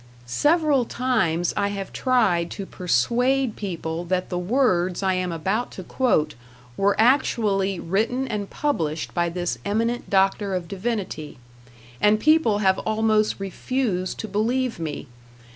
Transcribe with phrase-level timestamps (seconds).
[0.25, 5.83] Several times I have tried to persuade people that the words I am about to
[5.83, 6.33] quote
[6.75, 11.37] were actually written and published by this eminent doctor of divinity,
[12.01, 15.05] and people have almost refused to believe me.